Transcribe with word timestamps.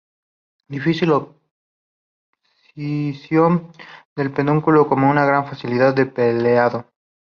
Difícil 0.67 1.11
abscisión 2.73 3.71
del 4.15 4.31
pedúnculo, 4.33 4.87
con 4.89 5.03
una 5.03 5.25
gran 5.25 5.45
facilidad 5.45 5.93
de 5.93 6.07
pelado. 6.07 6.87